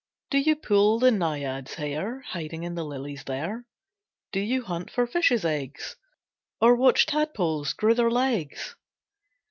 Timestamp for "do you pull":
0.31-0.97